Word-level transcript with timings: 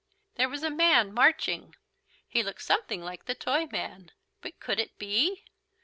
There 0.33 0.49
was 0.49 0.63
a 0.63 0.71
man 0.71 1.13
marching. 1.13 1.75
He 2.27 2.41
looked 2.41 2.63
something 2.63 3.03
like 3.03 3.25
the 3.25 3.35
Toyman. 3.35 4.09
But 4.41 4.59
could 4.59 4.79
it 4.79 4.97
be? 4.97 5.45